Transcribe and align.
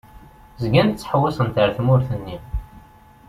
Zgant 0.61 0.93
ttḥewwisent 0.97 1.55
ar 1.63 1.69
tmurt-nni. 1.77 2.37